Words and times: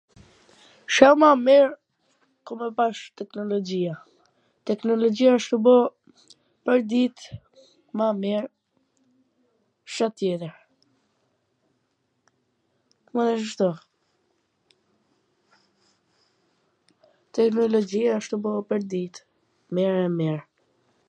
Shum 0.93 1.15
ma 1.21 1.31
mir 1.45 1.67
ka 2.45 2.51
me 2.59 2.67
pas 2.77 2.97
teknologjia, 3.19 3.93
teknologjia 4.69 5.29
asht 5.35 5.49
tu 5.51 5.57
bo 5.65 5.75
pwrdit 6.65 7.19
ma 7.97 8.07
mir, 8.23 8.43
Ca 9.97 10.07
tjetwr... 10.21 10.53
mana 13.19 13.33
shishto... 13.43 13.69
teknologjia 17.39 18.09
asht 18.19 18.29
tu 18.35 18.43
u 18.43 18.43
bo 18.47 18.51
pwrdit 18.69 19.15
mir 19.79 19.93
e 20.03 20.05
m 20.11 20.21
mir. 20.23 20.39